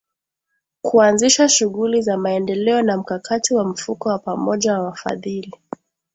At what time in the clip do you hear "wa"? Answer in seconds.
3.53-3.63, 4.09-4.19, 4.73-4.83